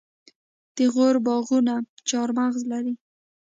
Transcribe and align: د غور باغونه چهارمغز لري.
د 0.77 0.77
غور 0.93 1.15
باغونه 1.25 1.73
چهارمغز 2.07 2.61
لري. 2.71 2.93